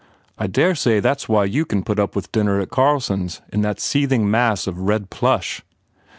I 0.35 0.47
dare 0.47 0.73
say 0.73 0.99
that 0.99 1.19
s 1.19 1.29
why 1.29 1.45
you 1.45 1.63
can 1.63 1.83
put 1.83 1.99
up 1.99 2.15
with 2.15 2.31
dinner 2.31 2.59
at 2.59 2.71
Carl 2.71 2.99
son 3.01 3.25
s 3.25 3.39
in 3.53 3.61
that 3.61 3.79
seething 3.79 4.27
mass 4.31 4.65
of 4.65 4.79
red 4.79 5.11
plush." 5.11 5.61